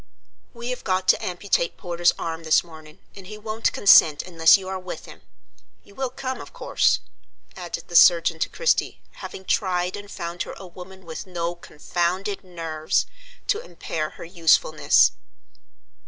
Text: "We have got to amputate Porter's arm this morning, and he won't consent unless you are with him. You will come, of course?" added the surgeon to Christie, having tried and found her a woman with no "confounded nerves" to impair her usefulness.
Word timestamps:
"We 0.51 0.71
have 0.71 0.83
got 0.83 1.07
to 1.09 1.23
amputate 1.23 1.77
Porter's 1.77 2.11
arm 2.17 2.43
this 2.43 2.63
morning, 2.63 2.97
and 3.15 3.27
he 3.27 3.37
won't 3.37 3.71
consent 3.71 4.23
unless 4.23 4.57
you 4.57 4.67
are 4.67 4.79
with 4.79 5.05
him. 5.05 5.21
You 5.83 5.93
will 5.93 6.09
come, 6.09 6.41
of 6.41 6.53
course?" 6.53 7.01
added 7.55 7.87
the 7.87 7.95
surgeon 7.95 8.39
to 8.39 8.49
Christie, 8.49 8.99
having 9.11 9.45
tried 9.45 9.95
and 9.95 10.09
found 10.09 10.41
her 10.41 10.55
a 10.57 10.65
woman 10.65 11.05
with 11.05 11.27
no 11.27 11.53
"confounded 11.53 12.43
nerves" 12.43 13.05
to 13.45 13.59
impair 13.63 14.09
her 14.17 14.25
usefulness. 14.25 15.11